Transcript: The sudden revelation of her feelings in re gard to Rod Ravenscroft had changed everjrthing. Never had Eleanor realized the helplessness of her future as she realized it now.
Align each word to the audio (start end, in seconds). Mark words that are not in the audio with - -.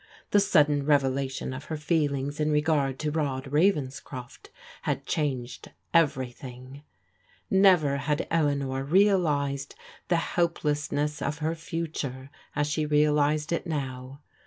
The 0.31 0.39
sudden 0.39 0.83
revelation 0.83 1.53
of 1.53 1.65
her 1.65 1.77
feelings 1.77 2.39
in 2.39 2.49
re 2.49 2.61
gard 2.63 2.97
to 3.01 3.11
Rod 3.11 3.45
Ravenscroft 3.51 4.49
had 4.81 5.05
changed 5.05 5.69
everjrthing. 5.93 6.81
Never 7.51 7.97
had 7.97 8.25
Eleanor 8.31 8.83
realized 8.83 9.75
the 10.07 10.15
helplessness 10.15 11.21
of 11.21 11.37
her 11.37 11.53
future 11.53 12.31
as 12.55 12.65
she 12.65 12.83
realized 12.83 13.51
it 13.51 13.67
now. 13.67 14.21